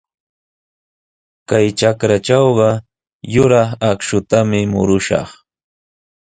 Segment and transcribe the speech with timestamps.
[1.49, 2.69] Kay trakratrawqa
[3.33, 5.29] yuraq akshutami murushaq.